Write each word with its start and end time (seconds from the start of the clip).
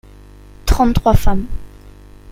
Trente-trois 0.65 1.13
femmes. 1.13 1.45